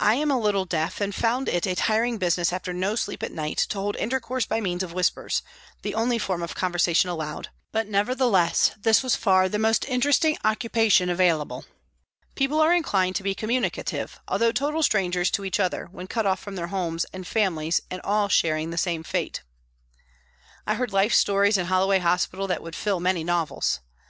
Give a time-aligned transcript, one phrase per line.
[0.00, 3.32] I am a little deaf, and found it a tiring business after no sleep at
[3.32, 5.40] night to hold intercourse by means of whispers,
[5.80, 11.08] the only form of conversation allowed, but nevertheless this was far the most interesting occupation
[11.08, 11.64] available.
[12.34, 16.38] People are inclined to be communicative, although total strangers to each other, when cut off
[16.38, 19.42] from their homes and friends and all sharing the same fate.
[20.66, 23.80] I heard life stories in Hollo way hospital that would fill many novels.